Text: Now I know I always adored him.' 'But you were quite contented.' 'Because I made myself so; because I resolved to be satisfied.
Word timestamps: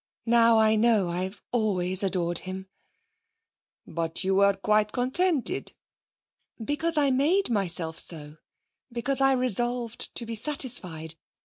Now 0.25 0.57
I 0.57 0.75
know 0.77 1.09
I 1.09 1.29
always 1.51 2.01
adored 2.01 2.39
him.' 2.39 2.67
'But 3.85 4.23
you 4.23 4.33
were 4.33 4.55
quite 4.55 4.91
contented.' 4.91 5.73
'Because 6.59 6.97
I 6.97 7.11
made 7.11 7.51
myself 7.51 7.99
so; 7.99 8.37
because 8.91 9.21
I 9.21 9.33
resolved 9.33 10.15
to 10.15 10.25
be 10.25 10.33
satisfied. 10.33 11.13